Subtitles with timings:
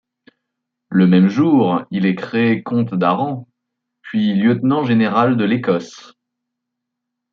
[0.89, 3.47] Le même jour il est créé comte d'Arran,
[4.01, 6.15] puis lieutenant-général de l'Écosse.